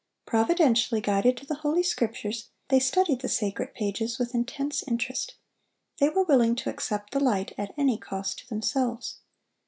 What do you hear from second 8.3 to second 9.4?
to themselves.